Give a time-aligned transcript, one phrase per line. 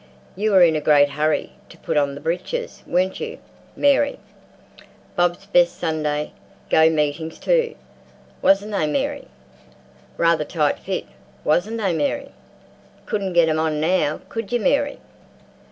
[0.35, 3.37] "You were in a great hurry to put on the breeches, weren't you,
[3.75, 4.17] Mary?"
[5.15, 6.31] "Bob's best Sunday
[6.71, 7.75] go meetin's, too,
[8.41, 9.27] wasn't they, Mary?"
[10.17, 11.05] "Rather tight fit,
[11.43, 12.31] wasn't they, Mary?"
[13.05, 14.97] "Couldn't get 'em on now, could you, Mary?"